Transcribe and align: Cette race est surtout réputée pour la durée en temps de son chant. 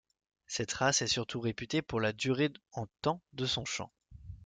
Cette 0.47 0.73
race 0.73 1.03
est 1.03 1.07
surtout 1.07 1.39
réputée 1.39 1.83
pour 1.83 2.01
la 2.01 2.11
durée 2.11 2.51
en 2.71 2.87
temps 3.03 3.21
de 3.33 3.45
son 3.45 3.65
chant. 3.65 3.91